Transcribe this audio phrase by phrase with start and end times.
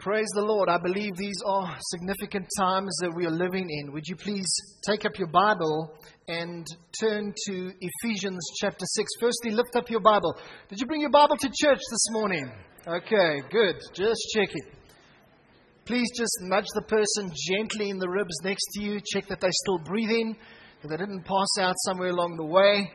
[0.00, 0.70] Praise the Lord.
[0.70, 3.92] I believe these are significant times that we are living in.
[3.92, 4.50] Would you please
[4.82, 5.92] take up your Bible
[6.26, 6.66] and
[6.98, 9.10] turn to Ephesians chapter 6?
[9.20, 10.34] Firstly, lift up your Bible.
[10.70, 12.50] Did you bring your Bible to church this morning?
[12.88, 13.76] Okay, good.
[13.92, 14.74] Just check it.
[15.84, 19.00] Please just nudge the person gently in the ribs next to you.
[19.04, 20.34] Check that they're still breathing,
[20.80, 22.90] that they didn't pass out somewhere along the way.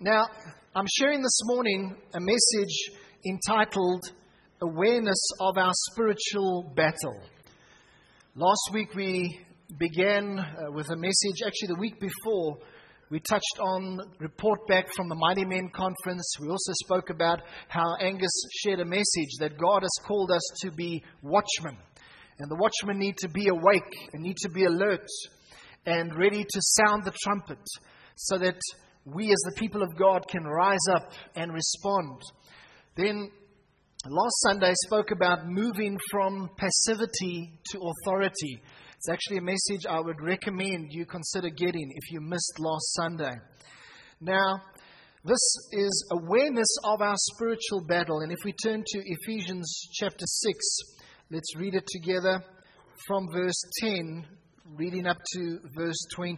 [0.00, 0.26] Now,
[0.74, 2.90] I'm sharing this morning a message
[3.24, 4.02] entitled
[4.60, 7.20] Awareness of Our Spiritual Battle.
[8.34, 9.38] Last week we
[9.78, 12.58] began uh, with a message, actually, the week before,
[13.10, 16.34] we touched on report back from the Mighty Men conference.
[16.40, 18.32] We also spoke about how Angus
[18.62, 21.76] shared a message that God has called us to be watchmen.
[22.38, 25.06] And the watchmen need to be awake and need to be alert
[25.86, 27.60] and ready to sound the trumpet
[28.16, 28.58] so that
[29.04, 32.22] we as the people of God can rise up and respond.
[32.94, 33.30] Then
[34.06, 38.60] last Sunday I spoke about moving from passivity to authority.
[38.96, 43.32] It's actually a message I would recommend you consider getting if you missed last Sunday.
[44.20, 44.60] Now,
[45.24, 45.40] this
[45.72, 48.20] is awareness of our spiritual battle.
[48.20, 50.58] And if we turn to Ephesians chapter 6,
[51.30, 52.44] let's read it together
[53.06, 54.26] from verse 10,
[54.76, 56.36] reading up to verse 20.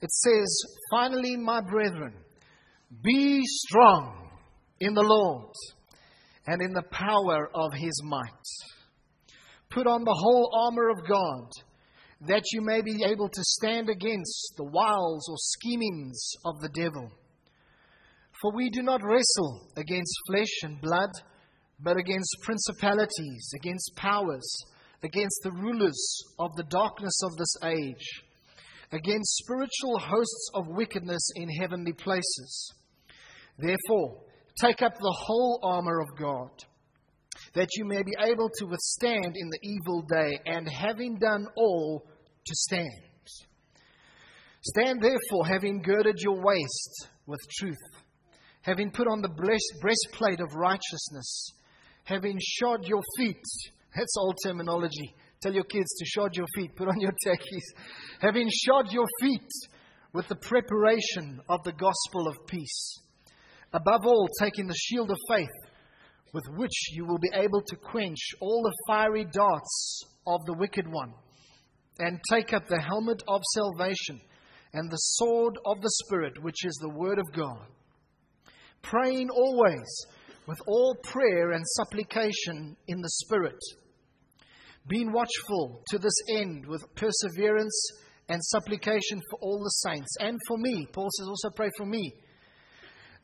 [0.00, 2.14] It says, Finally, my brethren,
[3.02, 4.25] be strong
[4.80, 5.54] in the Lord
[6.46, 8.30] and in the power of his might.
[9.70, 11.50] Put on the whole armor of God,
[12.28, 17.10] that you may be able to stand against the wiles or schemings of the devil.
[18.40, 21.10] For we do not wrestle against flesh and blood,
[21.80, 24.46] but against principalities, against powers,
[25.02, 28.22] against the rulers of the darkness of this age,
[28.92, 32.72] against spiritual hosts of wickedness in heavenly places.
[33.58, 34.22] Therefore,
[34.60, 36.50] Take up the whole armor of God,
[37.54, 42.06] that you may be able to withstand in the evil day, and having done all,
[42.46, 42.90] to stand.
[44.62, 47.76] Stand therefore, having girded your waist with truth,
[48.62, 51.50] having put on the breastplate of righteousness,
[52.04, 53.44] having shod your feet.
[53.94, 55.14] That's old terminology.
[55.42, 57.64] Tell your kids to shod your feet, put on your tackies.
[58.20, 59.50] Having shod your feet
[60.14, 63.02] with the preparation of the gospel of peace
[63.76, 65.48] Above all, taking the shield of faith,
[66.32, 70.90] with which you will be able to quench all the fiery darts of the wicked
[70.90, 71.12] one,
[71.98, 74.18] and take up the helmet of salvation
[74.72, 77.66] and the sword of the Spirit, which is the Word of God.
[78.80, 80.06] Praying always
[80.46, 83.58] with all prayer and supplication in the Spirit.
[84.88, 87.90] Being watchful to this end with perseverance
[88.30, 90.86] and supplication for all the saints and for me.
[90.94, 92.14] Paul says, also pray for me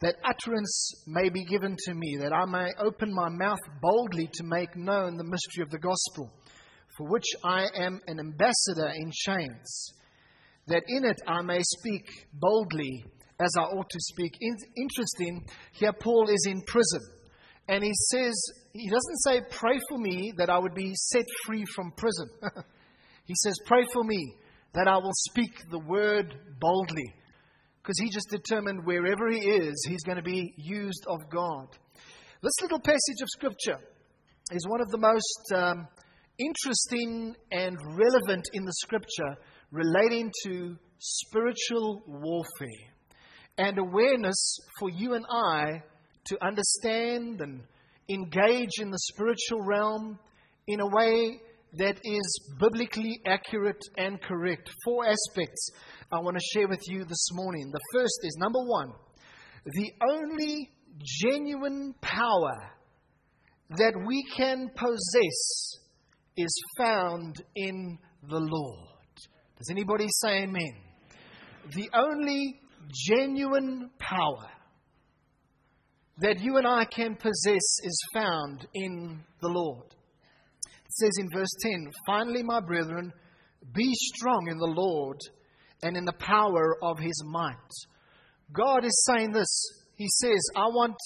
[0.02, 4.44] that utterance may be given to me, that I may open my mouth boldly to
[4.44, 6.28] make known the mystery of the gospel,
[6.98, 9.92] for which I am an ambassador in chains,
[10.66, 12.04] that in it I may speak
[12.34, 13.04] boldly
[13.40, 14.32] as I ought to speak.
[14.76, 17.00] interesting, here Paul is in prison.
[17.68, 18.34] And he says,
[18.72, 22.28] he doesn't say, pray for me that I would be set free from prison.
[23.24, 24.34] he says, pray for me
[24.74, 27.14] that I will speak the word boldly
[27.82, 31.66] because he just determined wherever he is, he's going to be used of God.
[32.40, 33.78] This little passage of Scripture
[34.52, 35.88] is one of the most um,
[36.38, 39.36] interesting and relevant in the Scripture
[39.72, 42.92] relating to spiritual warfare
[43.58, 45.82] and awareness for you and I
[46.26, 47.62] to understand and
[48.08, 50.18] engage in the spiritual realm
[50.68, 51.40] in a way
[51.74, 54.70] that is biblically accurate and correct.
[54.84, 55.70] Four aspects
[56.10, 57.70] I want to share with you this morning.
[57.72, 58.92] The first is number one,
[59.64, 60.70] the only
[61.02, 62.72] genuine power
[63.70, 65.78] that we can possess
[66.36, 68.88] is found in the Lord.
[69.58, 70.74] Does anybody say amen?
[71.74, 72.60] The only
[73.06, 74.50] genuine power
[76.18, 79.94] that you and I can possess is found in the Lord.
[80.94, 83.12] Says in verse 10 Finally, my brethren,
[83.72, 85.18] be strong in the Lord
[85.82, 87.56] and in the power of his might.
[88.52, 89.48] God is saying this.
[89.96, 90.96] He says, I want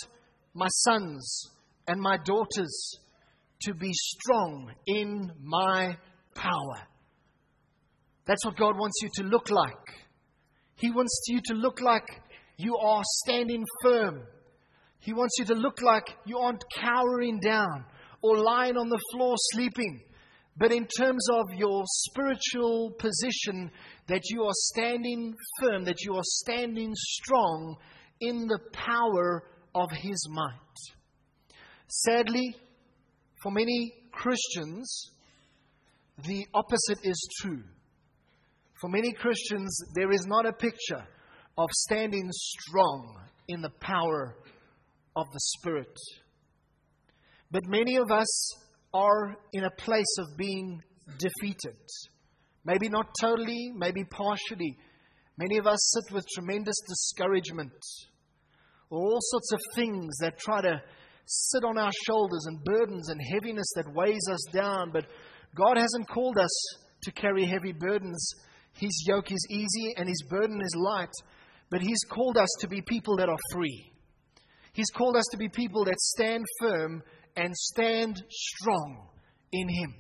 [0.55, 1.51] my sons
[1.87, 2.99] and my daughters
[3.63, 5.97] to be strong in my
[6.35, 6.89] power.
[8.27, 9.73] That's what God wants you to look like.
[10.75, 12.09] He wants you to look like
[12.57, 14.23] you are standing firm.
[14.99, 17.85] He wants you to look like you aren't cowering down
[18.27, 20.01] or lying on the floor sleeping.
[20.59, 23.71] But in terms of your spiritual position,
[24.09, 27.77] that you are standing firm, that you are standing strong
[28.21, 29.45] in the power
[29.75, 30.53] of His might.
[31.89, 32.57] Sadly,
[33.43, 35.11] for many Christians,
[36.25, 37.63] the opposite is true.
[38.81, 41.05] For many Christians, there is not a picture
[41.59, 44.37] of standing strong in the power
[45.15, 45.97] of the Spirit.
[47.57, 48.55] But many of us
[48.93, 50.79] are in a place of being
[51.19, 51.79] defeated.
[52.67, 54.77] Maybe not totally, maybe partially.
[55.39, 57.73] Many of us sit with tremendous discouragement
[58.91, 60.83] or all sorts of things that try to
[61.25, 64.91] sit on our shoulders and burdens and heaviness that weighs us down.
[64.93, 65.07] But
[65.55, 68.35] God hasn't called us to carry heavy burdens.
[68.75, 71.15] His yoke is easy and His burden is light.
[71.71, 73.93] But He's called us to be people that are free.
[74.75, 77.03] He's called us to be people that stand firm
[77.37, 79.09] and stand strong
[79.53, 79.95] in Him.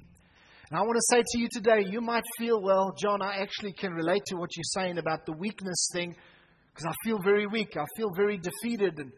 [0.70, 3.72] And I want to say to you today, you might feel, well, John, I actually
[3.72, 6.16] can relate to what you're saying about the weakness thing
[6.74, 7.76] because I feel very weak.
[7.76, 8.98] I feel very defeated.
[8.98, 9.12] And,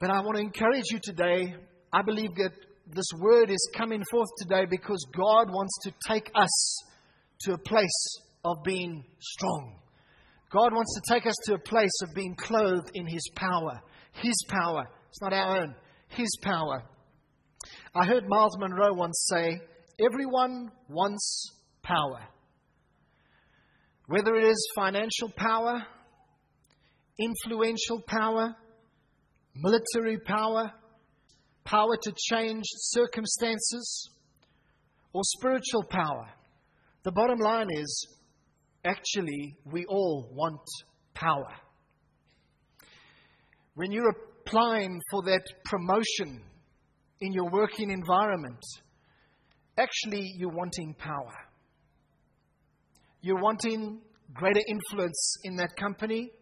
[0.00, 1.54] but I want to encourage you today.
[1.92, 2.52] I believe that
[2.86, 6.82] this word is coming forth today because God wants to take us
[7.42, 9.76] to a place of being strong.
[10.50, 13.80] God wants to take us to a place of being clothed in His power.
[14.12, 14.84] His power.
[15.08, 15.74] It's not our own.
[16.08, 16.82] His power.
[17.94, 19.60] I heard Myles Munroe once say,
[20.00, 22.20] Everyone wants power.
[24.06, 25.84] Whether it is financial power,
[27.18, 28.56] influential power,
[29.54, 30.72] military power,
[31.64, 34.10] power to change circumstances,
[35.12, 36.28] or spiritual power.
[37.04, 38.08] The bottom line is
[38.84, 40.60] actually, we all want
[41.14, 41.52] power.
[43.74, 46.42] When you're applying for that promotion
[47.22, 48.60] in your working environment,
[49.78, 51.32] actually, you're wanting power.
[53.20, 54.00] You're wanting
[54.34, 56.32] greater influence in that company.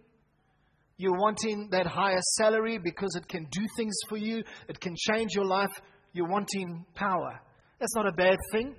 [0.96, 5.34] You're wanting that higher salary because it can do things for you, it can change
[5.34, 5.70] your life.
[6.12, 7.40] You're wanting power.
[7.78, 8.74] That's not a bad thing,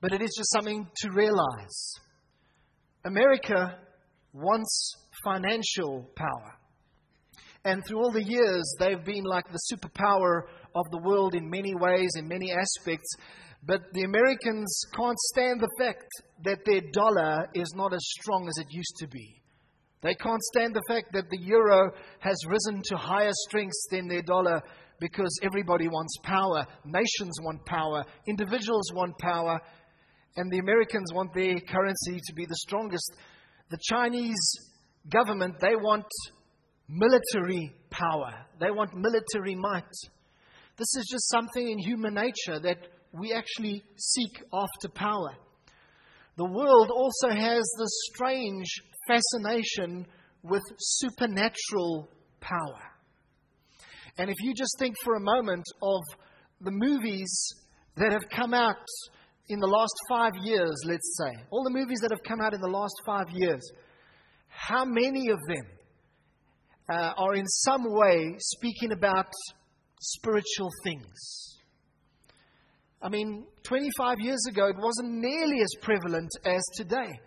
[0.00, 1.94] but it is just something to realize.
[3.04, 3.76] America
[4.32, 4.94] wants
[5.24, 6.59] financial power.
[7.64, 10.42] And through all the years, they've been like the superpower
[10.74, 13.14] of the world in many ways, in many aspects.
[13.62, 16.06] But the Americans can't stand the fact
[16.44, 19.42] that their dollar is not as strong as it used to be.
[20.02, 21.90] They can't stand the fact that the euro
[22.20, 24.62] has risen to higher strengths than their dollar
[24.98, 26.66] because everybody wants power.
[26.86, 28.04] Nations want power.
[28.26, 29.60] Individuals want power.
[30.36, 33.12] And the Americans want their currency to be the strongest.
[33.70, 34.40] The Chinese
[35.10, 36.06] government, they want
[36.90, 39.84] military power, they want military might.
[40.76, 42.78] This is just something in human nature that
[43.12, 45.30] we actually seek after power.
[46.36, 48.66] The world also has this strange
[49.06, 50.06] fascination
[50.42, 52.08] with supernatural
[52.40, 52.80] power.
[54.18, 56.02] And if you just think for a moment of
[56.60, 57.54] the movies
[57.96, 58.76] that have come out
[59.48, 62.60] in the last five years, let's say, all the movies that have come out in
[62.60, 63.60] the last five years,
[64.48, 65.66] how many of them
[66.90, 69.32] uh, are in some way speaking about
[70.00, 71.56] spiritual things.
[73.02, 77.18] I mean, 25 years ago, it wasn't nearly as prevalent as today.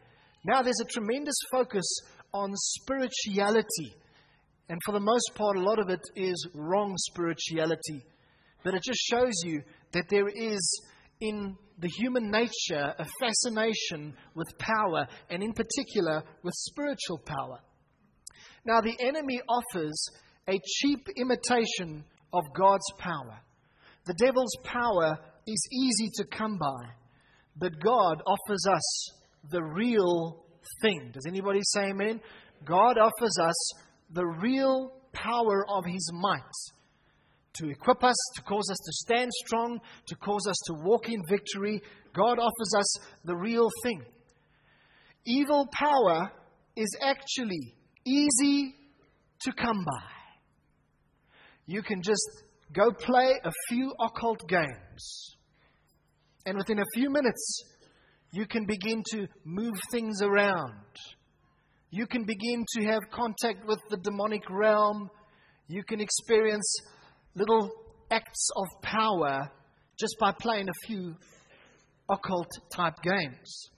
[0.45, 1.85] Now there's a tremendous focus
[2.33, 3.95] on spirituality.
[4.69, 8.03] And for the most part, a lot of it is wrong spirituality.
[8.63, 9.61] But it just shows you
[9.93, 10.81] that there is
[11.21, 17.59] in the human nature a fascination with power, and in particular with spiritual power.
[18.65, 20.09] Now, the enemy offers
[20.47, 23.39] a cheap imitation of God's power.
[24.05, 25.17] The devil's power
[25.47, 26.89] is easy to come by,
[27.57, 29.09] but God offers us
[29.51, 30.45] the real
[30.81, 31.11] thing.
[31.13, 32.21] Does anybody say amen?
[32.65, 33.71] God offers us
[34.11, 36.41] the real power of his might
[37.55, 41.21] to equip us, to cause us to stand strong, to cause us to walk in
[41.29, 41.81] victory.
[42.13, 44.01] God offers us the real thing.
[45.25, 46.31] Evil power
[46.75, 47.75] is actually
[48.05, 48.75] easy
[49.41, 50.03] to come by.
[51.65, 52.43] You can just
[52.73, 55.35] go play a few occult games.
[56.45, 57.63] And within a few minutes,
[58.31, 60.73] you can begin to move things around.
[61.91, 65.09] You can begin to have contact with the demonic realm.
[65.67, 66.65] You can experience
[67.35, 67.69] little
[68.09, 69.51] acts of power
[69.99, 71.15] just by playing a few
[72.09, 73.69] occult type games.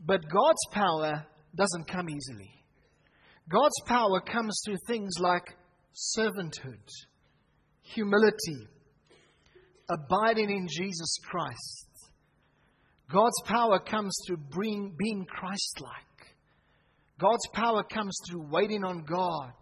[0.00, 2.55] But God's power doesn't come easily.
[3.48, 5.56] God's power comes through things like
[6.18, 6.88] servanthood,
[7.82, 8.66] humility,
[9.88, 11.88] abiding in Jesus Christ.
[13.10, 16.34] God's power comes through being, being Christ like.
[17.20, 19.52] God's power comes through waiting on God,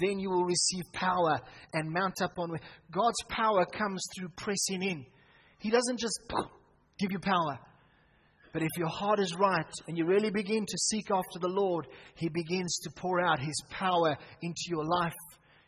[0.00, 1.38] then you will receive power
[1.74, 2.50] and mount up on.
[2.90, 5.06] God's power comes through pressing in.
[5.58, 6.18] He doesn't just
[6.98, 7.58] give you power.
[8.56, 11.88] But if your heart is right and you really begin to seek after the Lord,
[12.14, 15.12] He begins to pour out His power into your life.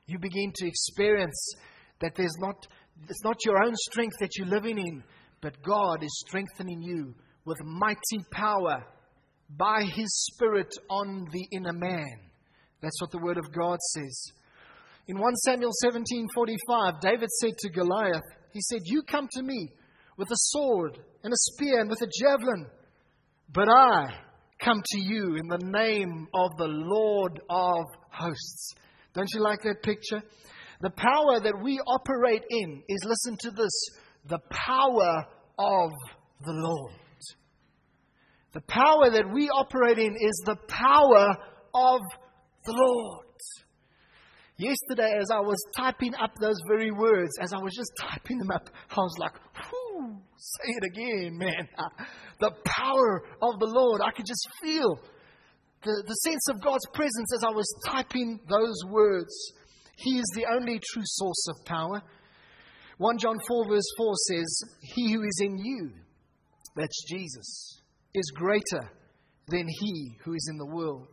[0.07, 1.53] You begin to experience
[2.01, 2.67] that there's not,
[3.07, 5.05] it's not your own strength that you're living in,
[5.43, 7.15] but God is strengthening you
[7.45, 8.83] with mighty power
[9.51, 12.17] by His Spirit on the inner man.
[12.81, 14.33] That's what the Word of God says.
[15.09, 19.75] In 1 Samuel 17:45, David said to Goliath, he said, "You come to me
[20.17, 22.67] with a sword and a spear and with a javelin,
[23.53, 24.15] but I
[24.61, 28.75] come to you in the name of the Lord of hosts."
[29.15, 30.23] Don't you like that picture?
[30.81, 33.91] The power that we operate in is listen to this,
[34.27, 35.27] the power
[35.59, 35.91] of
[36.45, 36.93] the Lord.
[38.53, 41.37] The power that we operate in is the power
[41.75, 42.01] of
[42.65, 43.27] the Lord.
[44.57, 48.51] Yesterday, as I was typing up those very words, as I was just typing them
[48.51, 49.33] up, I was like,
[50.37, 51.69] say it again, man.
[52.41, 54.01] The power of the Lord.
[54.01, 55.01] I could just feel
[55.83, 59.35] the, the sense of God's presence as I was typing those words.
[59.97, 62.01] He is the only true source of power.
[62.99, 64.63] 1 John 4, verse 4 says,
[64.95, 65.91] He who is in you,
[66.77, 67.83] that's Jesus,
[68.15, 68.89] is greater
[69.49, 71.09] than he who is in the world.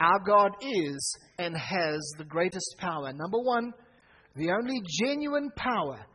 [0.00, 3.12] Our God is and has the greatest power.
[3.12, 3.72] Number one,
[4.36, 6.06] the only genuine power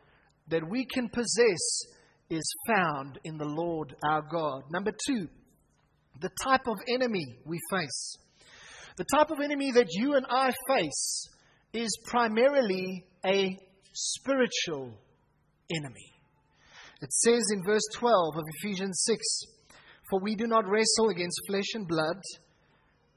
[0.50, 1.95] that we can possess
[2.30, 4.64] is found in the Lord our God.
[4.72, 5.28] Number two,
[6.22, 8.18] the type of enemy we face.
[8.98, 11.28] The type of enemy that you and I face
[11.74, 13.58] is primarily a
[13.94, 14.98] spiritual
[15.76, 16.12] enemy.
[17.02, 19.22] It says in verse 12 of Ephesians 6
[20.10, 22.22] For we do not wrestle against flesh and blood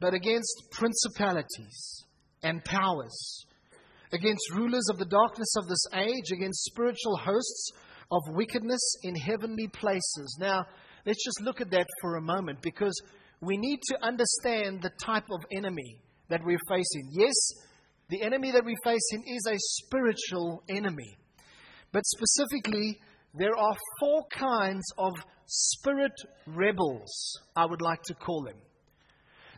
[0.01, 2.05] but against principalities
[2.43, 3.45] and powers,
[4.13, 7.73] against rulers of the darkness of this age, against spiritual hosts
[8.11, 10.37] of wickedness in heavenly places.
[10.41, 10.67] Now,
[11.05, 12.99] let's just look at that for a moment because
[13.41, 17.11] we need to understand the type of enemy that we're facing.
[17.13, 17.35] Yes,
[18.09, 21.17] the enemy that we're facing is a spiritual enemy.
[21.93, 22.99] But specifically,
[23.35, 25.13] there are four kinds of
[25.47, 26.13] spirit
[26.47, 28.57] rebels, I would like to call them.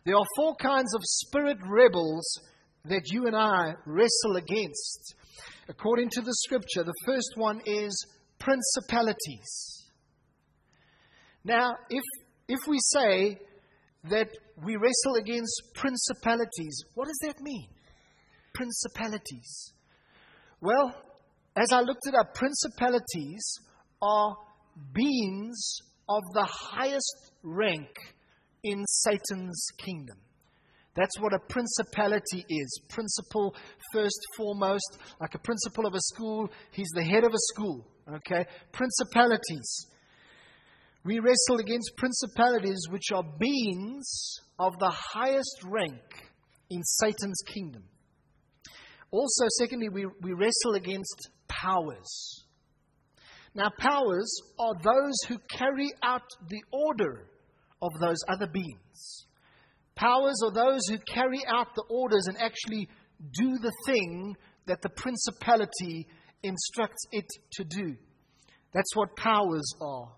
[0.05, 2.25] There are four kinds of spirit rebels
[2.85, 5.15] that you and I wrestle against.
[5.69, 7.93] According to the scripture, the first one is
[8.41, 9.85] principalities.
[11.45, 12.03] Now, if,
[12.49, 13.39] if we say
[14.05, 14.29] that
[14.65, 17.69] we wrestle against principalities, what does that mean?
[18.55, 19.73] Principalities.
[20.61, 20.95] Well,
[21.57, 23.43] as I looked it up, principalities
[24.03, 24.37] are
[24.93, 25.79] beings
[26.09, 27.89] of the highest rank
[28.65, 30.19] in Satan's kingdom.
[30.97, 32.81] That's what a principality is.
[32.89, 33.55] Principal,
[33.93, 37.87] first, foremost, like a principal of a school, he's the head of a school.
[38.09, 38.45] Okay?
[38.73, 39.87] Principalities.
[41.05, 46.03] We wrestle against principalities which are beings of the highest rank
[46.69, 47.85] in Satan's kingdom.
[49.11, 52.45] Also, secondly, we, we wrestle against powers.
[53.55, 57.27] Now, powers are those who carry out the order
[57.83, 59.27] of those other beings.
[60.01, 62.89] Powers are those who carry out the orders and actually
[63.35, 66.07] do the thing that the principality
[66.43, 67.95] instructs it to do.
[68.73, 70.09] That's what powers are.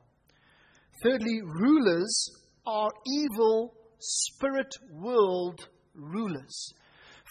[1.03, 2.31] Thirdly, rulers
[2.65, 6.73] are evil spirit world rulers.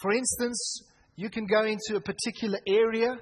[0.01, 0.81] For instance,
[1.15, 3.15] you can go into a particular area,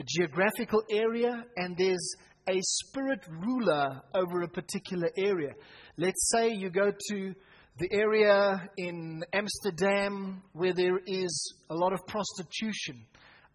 [0.00, 2.14] a geographical area, and there's
[2.48, 5.52] a spirit ruler over a particular area.
[5.96, 7.34] Let's say you go to
[7.78, 13.04] the area in Amsterdam where there is a lot of prostitution.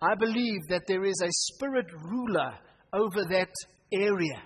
[0.02, 2.54] I believe that there is a spirit ruler
[2.94, 3.52] over that
[3.92, 4.42] area.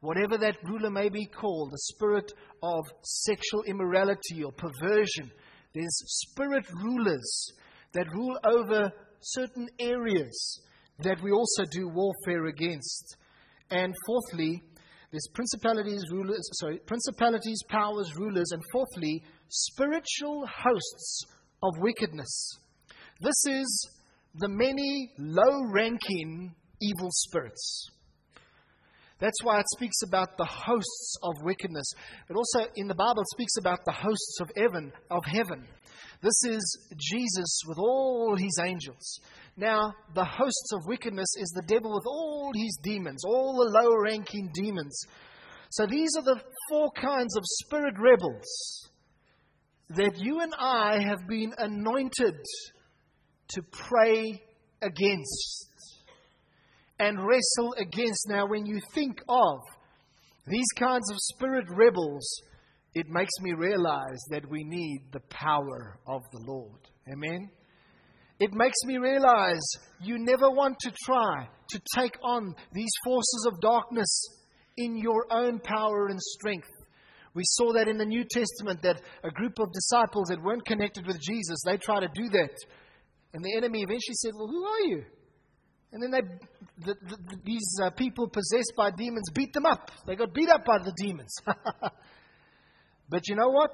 [0.00, 2.30] Whatever that ruler may be called, a spirit
[2.62, 5.30] of sexual immorality or perversion.
[5.74, 7.52] There's spirit rulers
[7.92, 10.60] that rule over certain areas
[11.00, 13.16] that we also do warfare against.
[13.70, 14.62] And fourthly,
[15.16, 21.24] there's principalities, rulers, sorry, principalities, powers, rulers, and fourthly, spiritual hosts
[21.62, 22.58] of wickedness.
[23.22, 23.90] This is
[24.34, 27.88] the many low ranking evil spirits.
[29.18, 31.90] That's why it speaks about the hosts of wickedness.
[32.28, 35.66] But also in the Bible it speaks about the hosts of heaven of heaven.
[36.22, 39.20] This is Jesus with all his angels.
[39.56, 43.94] Now, the hosts of wickedness is the devil with all his demons, all the low
[43.96, 45.00] ranking demons.
[45.70, 48.88] So these are the four kinds of spirit rebels
[49.90, 52.34] that you and I have been anointed
[53.48, 54.42] to pray
[54.82, 55.70] against
[56.98, 58.28] and wrestle against.
[58.28, 59.60] Now, when you think of
[60.46, 62.26] these kinds of spirit rebels,
[62.96, 66.80] it makes me realize that we need the power of the Lord.
[67.12, 67.50] Amen.
[68.40, 69.60] It makes me realize
[70.00, 74.08] you never want to try to take on these forces of darkness
[74.78, 76.70] in your own power and strength.
[77.34, 81.06] We saw that in the New Testament that a group of disciples that weren't connected
[81.06, 82.56] with Jesus, they tried to do that.
[83.34, 85.04] And the enemy eventually said, Well, who are you?
[85.92, 86.22] And then they,
[86.86, 89.90] the, the, these uh, people possessed by demons beat them up.
[90.06, 91.34] They got beat up by the demons.
[93.08, 93.70] but you know what?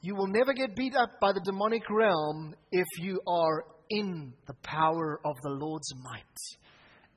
[0.00, 4.54] You will never get beat up by the demonic realm if you are in the
[4.62, 6.22] power of the Lord's might.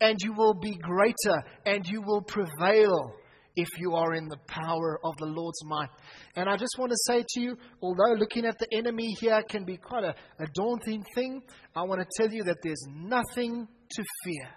[0.02, 3.14] And you will be greater and you will prevail
[3.56, 5.90] if you are in the power of the Lord's might.
[6.36, 9.66] And I just want to say to you, although looking at the enemy here can
[9.66, 11.42] be quite a, a daunting thing,
[11.76, 14.50] I want to tell you that there's nothing to fear.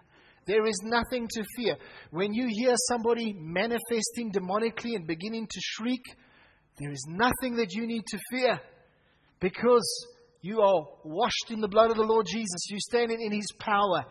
[0.46, 1.76] There is nothing to fear.
[2.10, 6.02] When you hear somebody manifesting demonically and beginning to shriek,
[6.78, 8.60] there is nothing that you need to fear
[9.40, 10.06] because
[10.40, 12.68] you are washed in the blood of the Lord Jesus.
[12.70, 14.04] You stand in His power.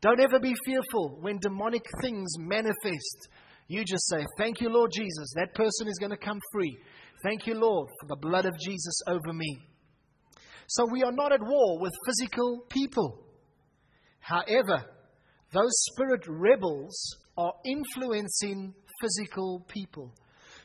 [0.00, 3.28] Don't ever be fearful when demonic things manifest.
[3.68, 5.32] You just say, Thank you, Lord Jesus.
[5.34, 6.76] That person is going to come free.
[7.24, 9.58] Thank you, Lord, for the blood of Jesus over me.
[10.68, 13.24] So we are not at war with physical people.
[14.20, 14.84] However,
[15.52, 20.12] those spirit rebels are influencing physical people.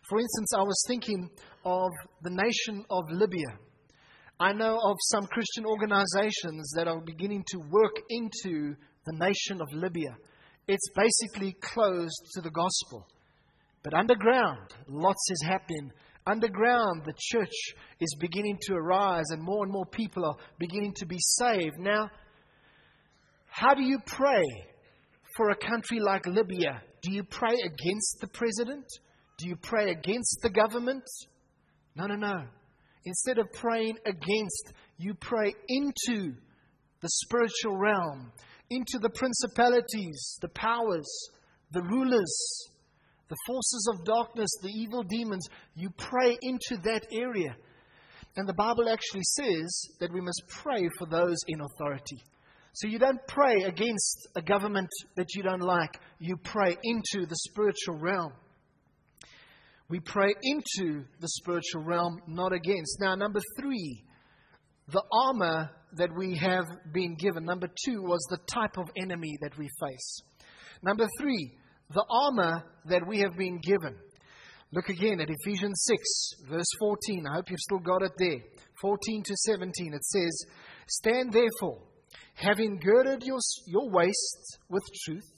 [0.10, 1.30] For instance, I was thinking
[1.64, 1.90] of
[2.24, 3.58] the nation of Libya.
[4.40, 9.68] I know of some Christian organizations that are beginning to work into the nation of
[9.72, 10.18] Libya.
[10.68, 13.08] It's basically closed to the gospel.
[13.84, 15.92] But underground, lots is happening.
[16.26, 17.54] Underground, the church
[18.00, 21.78] is beginning to arise, and more and more people are beginning to be saved.
[21.80, 22.10] Now,
[23.48, 24.44] how do you pray
[25.36, 26.82] for a country like Libya?
[27.02, 28.86] Do you pray against the president?
[29.42, 31.04] Do you pray against the government?
[31.96, 32.44] No, no, no.
[33.06, 36.34] Instead of praying against, you pray into
[37.02, 38.32] the spiritual realm,
[38.70, 41.10] into the principalities, the powers,
[41.72, 42.70] the rulers,
[43.30, 45.48] the forces of darkness, the evil demons.
[45.76, 47.56] You pray into that area.
[48.38, 52.22] And the Bible actually says that we must pray for those in authority.
[52.74, 57.36] So you don't pray against a government that you don't like, you pray into the
[57.36, 58.34] spiritual realm.
[59.92, 63.00] We pray into the spiritual realm, not against.
[63.02, 64.06] Now, number three,
[64.88, 67.44] the armor that we have been given.
[67.44, 70.22] Number two was the type of enemy that we face.
[70.82, 71.52] Number three,
[71.94, 73.98] the armor that we have been given.
[74.72, 77.26] Look again at Ephesians 6, verse 14.
[77.30, 78.40] I hope you've still got it there.
[78.80, 79.94] 14 to 17.
[79.94, 80.46] It says,
[80.88, 81.82] Stand therefore
[82.36, 85.30] having girded your, your waist with truth,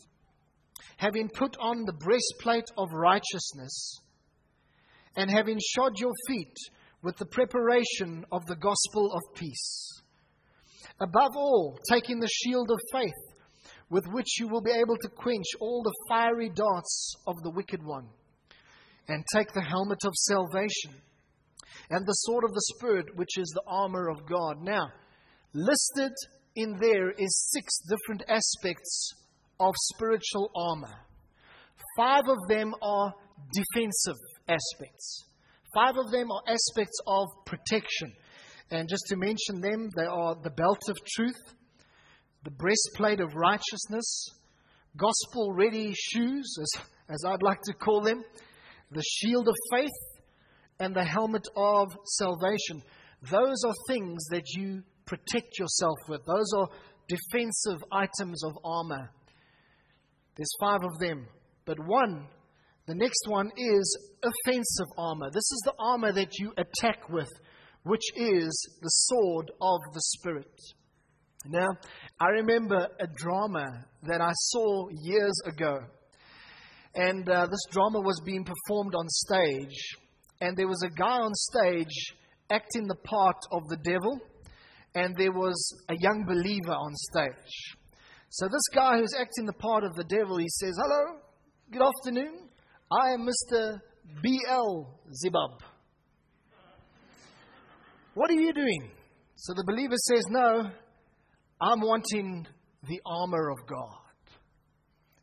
[0.97, 3.99] having put on the breastplate of righteousness,
[5.15, 6.55] and having shod your feet
[7.01, 10.01] with the preparation of the gospel of peace.
[10.99, 13.11] Above all, taking the shield of faith,
[13.89, 17.83] with which you will be able to quench all the fiery darts of the wicked
[17.83, 18.07] one,
[19.07, 20.93] and take the helmet of salvation,
[21.89, 24.61] and the sword of the Spirit, which is the armor of God.
[24.61, 24.89] Now,
[25.53, 26.13] listed
[26.55, 29.13] in there is six different aspects
[29.59, 30.95] of spiritual armor.
[31.97, 33.13] Five of them are
[33.53, 35.23] defensive aspects.
[35.73, 38.13] Five of them are aspects of protection.
[38.71, 41.53] And just to mention them, they are the belt of truth,
[42.43, 44.29] the breastplate of righteousness,
[44.97, 48.23] gospel ready shoes, as, as I'd like to call them,
[48.91, 49.91] the shield of faith,
[50.79, 52.81] and the helmet of salvation.
[53.29, 56.21] Those are things that you protect yourself with.
[56.25, 56.67] Those are
[57.07, 59.09] defensive items of armor.
[60.35, 61.27] There's five of them.
[61.65, 62.27] But one,
[62.85, 65.29] the next one is offensive armor.
[65.31, 67.29] This is the armor that you attack with,
[67.83, 70.51] which is the sword of the Spirit.
[71.45, 71.69] Now,
[72.19, 73.65] I remember a drama
[74.03, 75.79] that I saw years ago.
[76.95, 79.95] And uh, this drama was being performed on stage.
[80.41, 82.13] And there was a guy on stage
[82.49, 84.19] acting the part of the devil
[84.95, 85.55] and there was
[85.89, 87.75] a young believer on stage.
[88.29, 91.19] So this guy who's acting the part of the devil, he says, Hello,
[91.71, 92.49] good afternoon.
[92.93, 93.79] I am Mr.
[94.21, 94.99] B.L.
[95.09, 95.59] Zibab.
[98.13, 98.91] What are you doing?
[99.35, 100.69] So the believer says, No,
[101.59, 102.45] I'm wanting
[102.87, 103.97] the armor of God.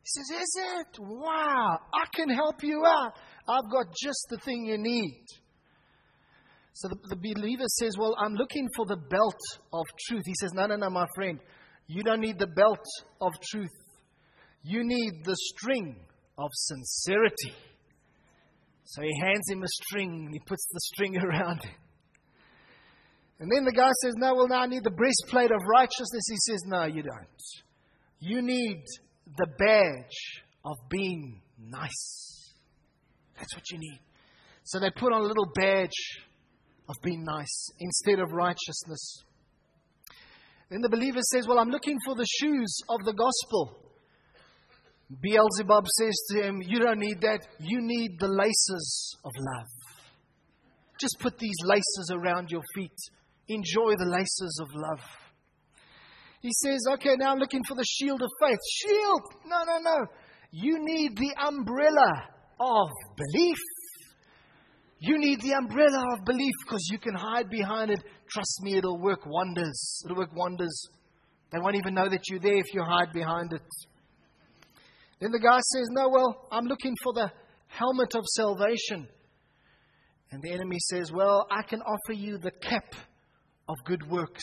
[0.03, 0.99] He says, Is it?
[0.99, 3.13] Wow, I can help you out.
[3.49, 5.25] I've got just the thing you need.
[6.73, 9.41] So the, the believer says, Well, I'm looking for the belt
[9.73, 10.25] of truth.
[10.27, 11.39] He says, No, no, no, my friend.
[11.87, 12.85] You don't need the belt
[13.21, 13.71] of truth.
[14.63, 15.97] You need the string
[16.41, 17.55] of sincerity.
[18.85, 21.75] So he hands him a string and he puts the string around him.
[23.39, 26.25] And then the guy says, No, well, now I need the breastplate of righteousness.
[26.29, 27.43] He says, No, you don't.
[28.19, 28.85] You need
[29.37, 32.53] the badge of being nice.
[33.39, 34.01] That's what you need.
[34.65, 36.21] So they put on a little badge
[36.89, 39.25] of being nice instead of righteousness.
[40.69, 43.80] Then the believer says, Well, I'm looking for the shoes of the gospel.
[45.19, 47.41] Beelzebub says to him, You don't need that.
[47.59, 49.67] You need the laces of love.
[50.99, 52.97] Just put these laces around your feet.
[53.49, 55.01] Enjoy the laces of love.
[56.41, 58.59] He says, Okay, now I'm looking for the shield of faith.
[58.83, 59.23] Shield!
[59.47, 60.07] No, no, no.
[60.53, 62.29] You need the umbrella
[62.61, 63.59] of belief.
[65.01, 68.01] You need the umbrella of belief because you can hide behind it.
[68.31, 70.03] Trust me, it'll work wonders.
[70.05, 70.89] It'll work wonders.
[71.51, 73.63] They won't even know that you're there if you hide behind it.
[75.21, 77.31] Then the guy says, No, well, I'm looking for the
[77.67, 79.07] helmet of salvation.
[80.31, 82.95] And the enemy says, Well, I can offer you the cap
[83.69, 84.43] of good works,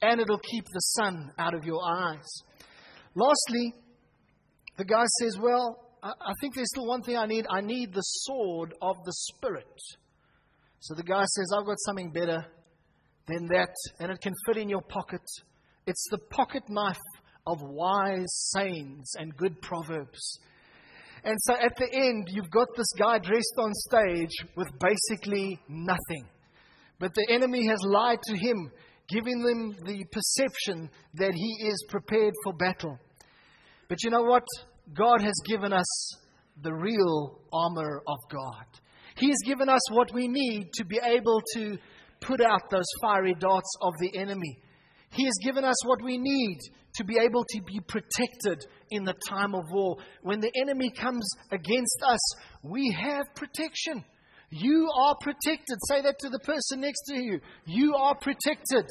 [0.00, 2.28] and it'll keep the sun out of your eyes.
[3.14, 3.74] Lastly,
[4.76, 7.46] the guy says, Well, I think there's still one thing I need.
[7.48, 9.78] I need the sword of the Spirit.
[10.80, 12.44] So the guy says, I've got something better
[13.28, 15.20] than that, and it can fit in your pocket.
[15.86, 16.96] It's the pocket knife
[17.46, 20.38] of wise sayings and good proverbs.
[21.24, 26.26] And so at the end, you've got this guy dressed on stage with basically nothing.
[26.98, 28.70] But the enemy has lied to him,
[29.08, 32.98] giving them the perception that he is prepared for battle.
[33.88, 34.46] But you know what?
[34.94, 36.16] God has given us
[36.62, 38.66] the real armor of God.
[39.16, 41.76] He has given us what we need to be able to
[42.20, 44.58] put out those fiery darts of the enemy.
[45.12, 46.58] He has given us what we need
[46.96, 49.96] to be able to be protected in the time of war.
[50.22, 52.20] When the enemy comes against us,
[52.62, 54.04] we have protection.
[54.50, 55.78] You are protected.
[55.88, 57.40] Say that to the person next to you.
[57.66, 58.86] You are protected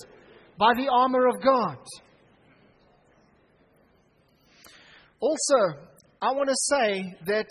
[0.58, 1.78] by the armor of God.
[5.20, 5.80] Also,
[6.22, 7.48] I want to say that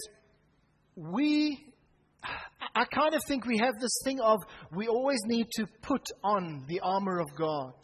[0.97, 1.65] we,
[2.75, 4.39] I kind of think we have this thing of
[4.75, 7.75] we always need to put on the armor of God.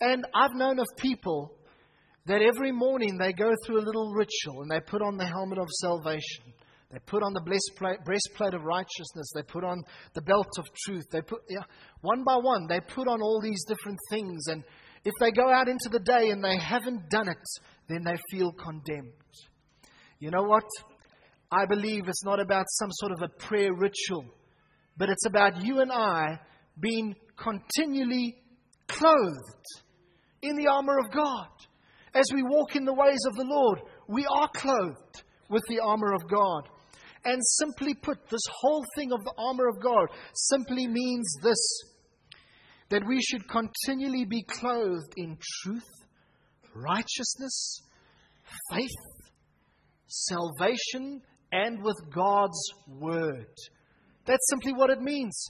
[0.00, 1.52] And I've known of people
[2.26, 5.58] that every morning they go through a little ritual and they put on the helmet
[5.58, 6.44] of salvation.
[6.90, 7.40] They put on the
[8.04, 9.30] breastplate of righteousness.
[9.34, 9.82] They put on
[10.14, 11.04] the belt of truth.
[11.12, 11.62] They put, yeah,
[12.00, 14.46] one by one, they put on all these different things.
[14.48, 14.64] And
[15.04, 17.36] if they go out into the day and they haven't done it,
[17.88, 19.12] then they feel condemned.
[20.18, 20.64] You know what?
[21.52, 24.24] I believe it's not about some sort of a prayer ritual,
[24.96, 26.40] but it's about you and I
[26.78, 28.36] being continually
[28.88, 29.66] clothed
[30.42, 31.48] in the armor of God.
[32.14, 36.12] As we walk in the ways of the Lord, we are clothed with the armor
[36.12, 36.68] of God.
[37.24, 41.82] And simply put, this whole thing of the armor of God simply means this
[42.88, 45.88] that we should continually be clothed in truth,
[46.74, 47.82] righteousness,
[48.72, 48.88] faith,
[50.08, 51.22] salvation,
[51.52, 53.46] and with God's word.
[54.26, 55.40] That's simply what it means.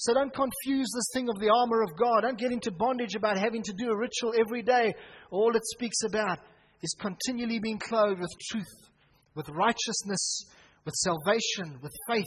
[0.00, 2.22] So don't confuse this thing of the armor of God.
[2.22, 4.94] Don't get into bondage about having to do a ritual every day.
[5.30, 6.38] All it speaks about
[6.80, 8.88] is continually being clothed with truth,
[9.34, 10.46] with righteousness,
[10.86, 12.24] with salvation, with faith,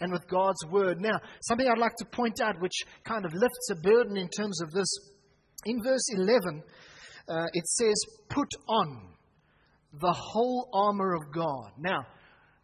[0.00, 1.02] and with God's word.
[1.02, 4.62] Now, something I'd like to point out which kind of lifts a burden in terms
[4.62, 4.88] of this.
[5.66, 6.62] In verse 11,
[7.28, 9.10] uh, it says, Put on
[9.92, 11.72] the whole armor of God.
[11.78, 12.06] Now,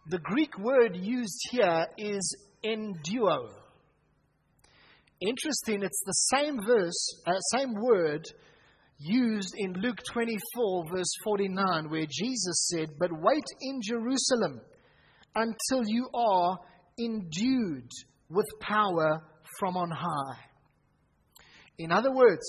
[0.09, 3.66] the Greek word used here is enduo.
[5.21, 8.27] Interesting, it's the same verse, uh, same word
[8.99, 14.61] used in Luke 24, verse 49, where Jesus said, But wait in Jerusalem
[15.35, 16.59] until you are
[16.99, 17.91] endued
[18.29, 19.23] with power
[19.59, 20.39] from on high.
[21.79, 22.47] In other words,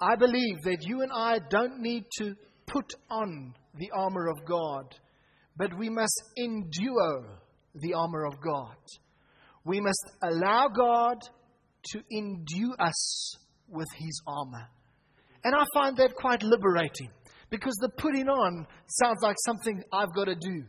[0.00, 2.34] I believe that you and I don't need to
[2.66, 4.94] put on the armor of God,
[5.56, 7.24] but we must endue
[7.74, 8.76] the armor of God.
[9.64, 11.18] We must allow God
[11.92, 13.36] to endue us
[13.68, 14.68] with his armor.
[15.44, 17.10] And I find that quite liberating
[17.50, 20.64] because the putting on sounds like something I've got to do.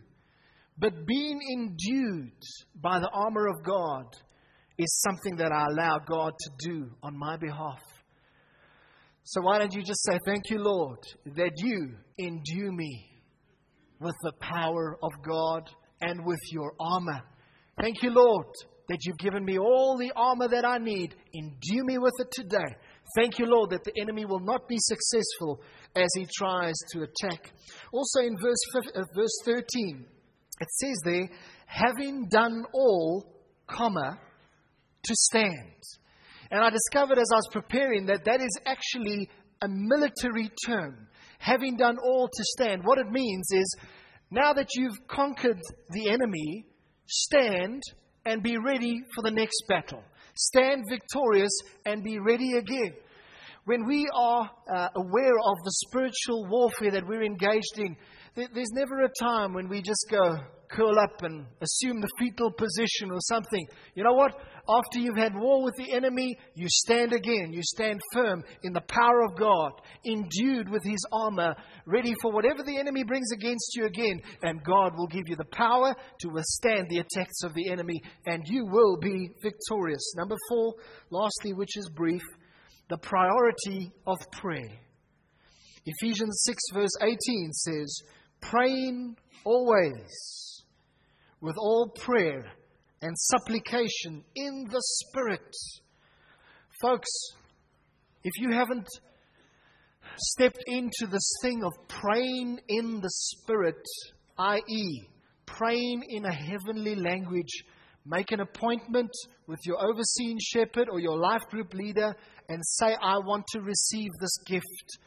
[0.77, 2.33] But being endued
[2.75, 4.05] by the armor of God
[4.77, 7.81] is something that I allow God to do on my behalf.
[9.23, 10.99] So why don't you just say, Thank you, Lord,
[11.37, 13.09] that you endue me
[13.99, 15.69] with the power of God
[16.01, 17.21] and with your armor.
[17.79, 18.47] Thank you, Lord,
[18.87, 21.15] that you've given me all the armor that I need.
[21.33, 22.75] Endue me with it today.
[23.15, 25.61] Thank you, Lord, that the enemy will not be successful
[25.95, 27.51] as he tries to attack.
[27.91, 30.05] Also in verse, uh, verse 13,
[30.59, 31.29] it says there,
[31.65, 33.25] having done all,
[33.67, 34.19] comma,
[35.03, 35.83] to stand.
[36.51, 39.29] And I discovered as I was preparing that that is actually
[39.61, 41.07] a military term.
[41.39, 42.83] Having done all to stand.
[42.83, 43.77] What it means is
[44.31, 46.65] now that you've conquered the enemy,
[47.07, 47.81] stand
[48.25, 50.03] and be ready for the next battle.
[50.35, 51.51] Stand victorious
[51.85, 52.93] and be ready again.
[53.65, 57.97] When we are uh, aware of the spiritual warfare that we're engaged in,
[58.35, 60.37] there's never a time when we just go
[60.69, 63.65] curl up and assume the fetal position or something.
[63.95, 64.39] You know what?
[64.69, 67.53] After you've had war with the enemy, you stand again.
[67.53, 69.71] You stand firm in the power of God,
[70.05, 71.55] endued with his armor,
[71.87, 74.21] ready for whatever the enemy brings against you again.
[74.43, 78.43] And God will give you the power to withstand the attacks of the enemy, and
[78.45, 80.13] you will be victorious.
[80.15, 80.75] Number four,
[81.09, 82.21] lastly, which is brief,
[82.89, 84.79] the priority of prayer.
[85.85, 88.01] Ephesians 6, verse 18 says,
[88.41, 90.63] praying always
[91.41, 92.45] with all prayer
[93.01, 95.55] and supplication in the Spirit.
[96.81, 97.09] Folks,
[98.23, 98.87] if you haven't
[100.17, 103.83] stepped into this thing of praying in the Spirit,
[104.39, 105.07] i.e.,
[105.45, 107.63] praying in a heavenly language,
[108.05, 109.11] make an appointment
[109.47, 112.15] with your overseeing shepherd or your life group leader
[112.49, 114.97] and say, I want to receive this gift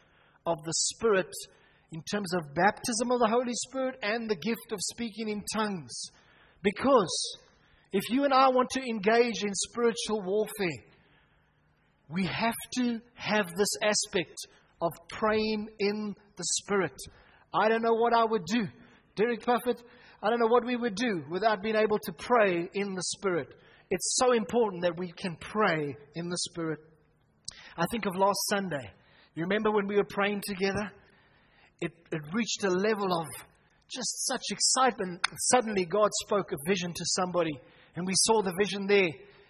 [0.47, 1.33] of the Spirit
[1.93, 5.97] in terms of baptism of the Holy Spirit and the gift of speaking in tongues.
[6.63, 7.39] Because
[7.93, 10.85] if you and I want to engage in spiritual warfare,
[12.11, 14.37] we have to have this aspect
[14.83, 16.95] of praying in the Spirit.
[17.55, 18.67] I don't know what I would do.
[19.17, 19.83] Derek Buffett,
[20.23, 23.49] I don't know what we would do without being able to pray in the Spirit.
[23.91, 26.81] It's so important that we can pray in the Spirit.
[27.77, 28.91] I think of last Sunday.
[29.35, 30.91] You remember when we were praying together?
[31.81, 33.27] it, it reached a level of
[33.91, 35.21] just such excitement.
[35.53, 37.59] Suddenly, God spoke a vision to somebody,
[37.97, 39.09] and we saw the vision there,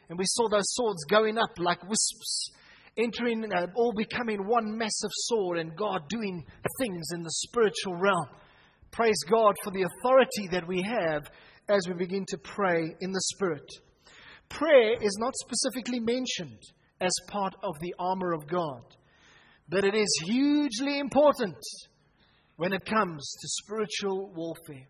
[0.09, 2.51] and we saw those swords going up like wisps,
[2.97, 6.45] entering, uh, all becoming one massive sword, and God doing
[6.81, 8.27] things in the spiritual realm.
[8.91, 11.31] Praise God for the authority that we have
[11.69, 13.67] as we begin to pray in the Spirit.
[14.49, 16.61] Prayer is not specifically mentioned
[17.01, 18.83] as part of the armor of God,
[19.69, 21.57] but it is hugely important
[22.57, 24.89] when it comes to spiritual warfare.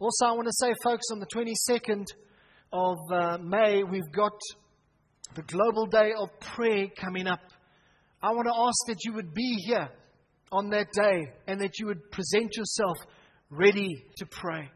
[0.00, 2.04] Also, I want to say, folks, on the 22nd
[2.72, 4.38] of uh, May, we've got
[5.34, 7.40] the Global Day of Prayer coming up.
[8.22, 9.88] I want to ask that you would be here
[10.52, 12.96] on that day and that you would present yourself
[13.50, 14.70] ready to pray.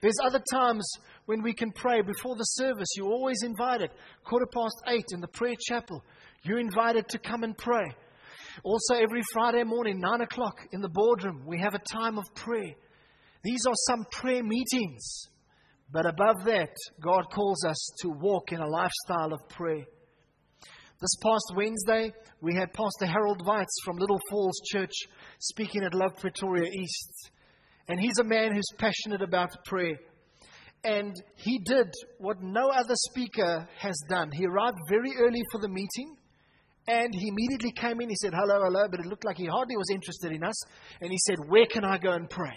[0.00, 0.84] There's other times
[1.26, 2.88] when we can pray before the service.
[2.96, 3.90] You're always invited.
[4.24, 6.02] Quarter past eight in the prayer chapel.
[6.42, 7.94] You're invited to come and pray.
[8.64, 12.74] Also, every Friday morning, 9 o'clock in the boardroom, we have a time of prayer.
[13.44, 15.28] These are some prayer meetings.
[15.90, 19.84] But above that, God calls us to walk in a lifestyle of prayer.
[21.02, 24.92] This past Wednesday, we had Pastor Harold Weitz from Little Falls Church
[25.40, 27.30] speaking at Love Pretoria East.
[27.88, 29.98] And he's a man who's passionate about prayer.
[30.84, 34.30] And he did what no other speaker has done.
[34.30, 36.16] He arrived very early for the meeting.
[36.86, 38.08] And he immediately came in.
[38.08, 38.86] He said, Hello, hello.
[38.88, 40.54] But it looked like he hardly was interested in us.
[41.00, 42.56] And he said, Where can I go and pray?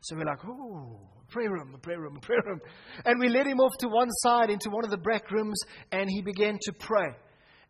[0.00, 2.60] So we're like, Oh, prayer room, prayer room, prayer room.
[3.04, 5.60] And we led him off to one side into one of the back rooms.
[5.90, 7.10] And he began to pray.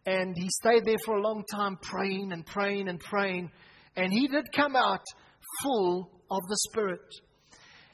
[0.04, 3.50] And he stayed there for a long time, praying and praying and praying.
[3.96, 5.04] And he did come out
[5.62, 7.00] full of the Spirit.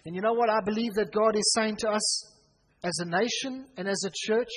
[0.06, 0.48] And you know what?
[0.48, 2.32] I believe that God is saying to us
[2.82, 4.48] as a nation and as a church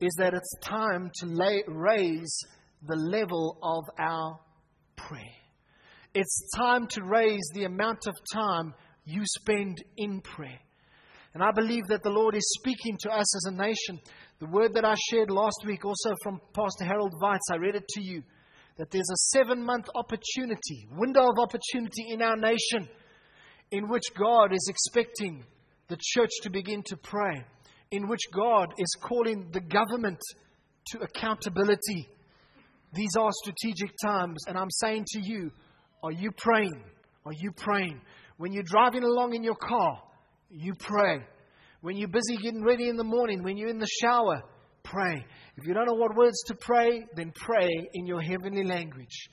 [0.00, 2.36] is that it's time to lay, raise
[2.86, 4.38] the level of our
[4.96, 5.22] prayer.
[6.14, 10.60] It's time to raise the amount of time you spend in prayer.
[11.34, 13.98] And I believe that the Lord is speaking to us as a nation.
[14.42, 17.86] The word that I shared last week, also from Pastor Harold Weitz, I read it
[17.90, 18.24] to you
[18.76, 22.88] that there's a seven month opportunity, window of opportunity in our nation
[23.70, 25.44] in which God is expecting
[25.86, 27.44] the church to begin to pray
[27.92, 30.18] in which God is calling the government
[30.86, 32.08] to accountability.
[32.94, 35.52] These are strategic times, and I'm saying to you,
[36.02, 36.82] are you praying?
[37.24, 38.00] Are you praying?
[38.38, 40.02] When you're driving along in your car,
[40.50, 41.20] you pray.
[41.82, 44.40] When you're busy getting ready in the morning, when you're in the shower,
[44.84, 45.24] pray.
[45.56, 49.28] If you don't know what words to pray, then pray in your heavenly language.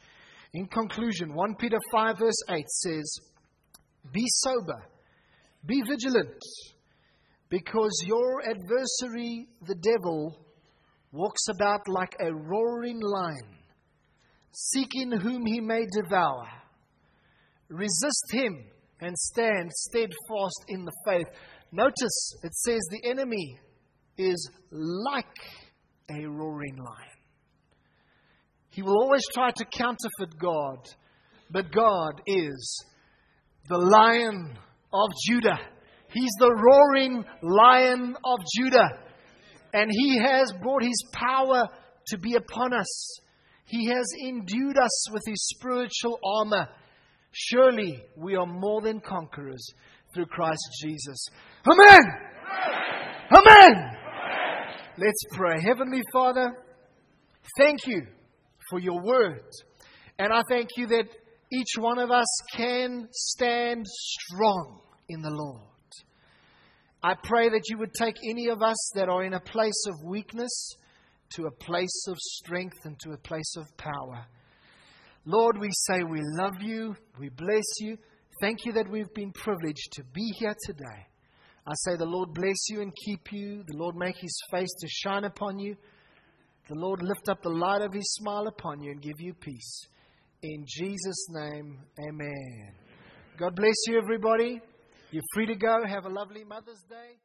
[0.54, 3.16] In conclusion, 1 Peter 5, verse 8 says,
[4.12, 4.84] Be sober,
[5.66, 6.42] be vigilant.
[7.50, 10.36] because your adversary, the devil,
[11.12, 13.58] walks about like a roaring lion,
[14.52, 16.48] seeking whom he may devour.
[17.70, 18.56] Resist him
[19.02, 21.28] and stand steadfast in the faith.
[21.72, 23.60] Notice it says the enemy
[24.18, 25.26] is like
[26.10, 27.10] a roaring lion.
[28.70, 30.80] He will always try to counterfeit God,
[31.52, 32.86] but God is
[33.68, 34.58] the lion
[34.94, 35.60] of Judah.
[36.12, 38.90] He's the roaring lion of Judah.
[39.74, 41.68] And he has brought his power
[42.08, 43.20] to be upon us.
[43.66, 46.68] He has endued us with his spiritual armor.
[47.32, 49.64] Surely we are more than conquerors
[50.14, 51.26] through Christ Jesus.
[51.66, 52.02] Amen.
[53.32, 53.76] Amen.
[53.78, 53.96] Amen.
[54.98, 55.62] Let's pray.
[55.62, 56.58] Heavenly Father,
[57.58, 58.02] thank you
[58.70, 59.44] for your word.
[60.18, 61.06] And I thank you that
[61.52, 65.64] each one of us can stand strong in the Lord.
[67.02, 70.06] I pray that you would take any of us that are in a place of
[70.06, 70.76] weakness
[71.36, 74.26] to a place of strength and to a place of power.
[75.26, 77.98] Lord, we say we love you, we bless you.
[78.42, 81.08] Thank you that we've been privileged to be here today.
[81.68, 83.64] I say the Lord bless you and keep you.
[83.68, 85.76] The Lord make his face to shine upon you.
[86.70, 89.88] The Lord lift up the light of his smile upon you and give you peace.
[90.42, 92.72] In Jesus' name, amen.
[93.38, 94.62] God bless you, everybody.
[95.12, 95.84] You're free to go.
[95.86, 97.18] Have a lovely Mother's Day.